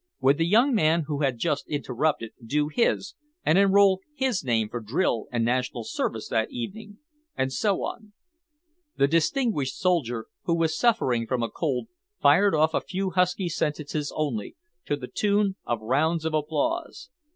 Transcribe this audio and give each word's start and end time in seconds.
Would 0.19 0.39
the 0.39 0.47
young 0.47 0.73
man 0.73 1.03
who 1.05 1.19
had 1.21 1.37
just 1.37 1.67
interrupted 1.69 2.31
do 2.43 2.69
his, 2.69 3.13
and 3.45 3.59
enroll 3.59 3.99
his 4.15 4.43
name 4.43 4.67
for 4.67 4.79
drill 4.79 5.27
and 5.31 5.45
national 5.45 5.83
service 5.83 6.27
that 6.29 6.49
evening? 6.49 6.97
and 7.37 7.53
so 7.53 7.83
on. 7.83 8.11
The 8.97 9.07
distinguished 9.07 9.77
soldier, 9.77 10.25
who 10.45 10.55
was 10.55 10.75
suffering 10.75 11.27
from 11.27 11.43
a 11.43 11.51
cold, 11.51 11.87
fired 12.19 12.55
off 12.55 12.73
a 12.73 12.81
few 12.81 13.11
husky 13.11 13.47
sentences 13.47 14.11
only, 14.15 14.55
to 14.85 14.95
the 14.95 15.05
tune 15.07 15.57
of 15.65 15.81
rounds 15.81 16.25
of 16.25 16.33
applause. 16.33 17.11